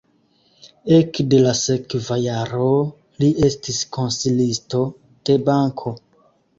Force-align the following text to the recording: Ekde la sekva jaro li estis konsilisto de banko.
Ekde 0.95 1.41
la 1.49 1.53
sekva 1.59 2.19
jaro 2.23 2.71
li 3.23 3.31
estis 3.51 3.85
konsilisto 4.01 4.85
de 5.29 5.41
banko. 5.49 5.99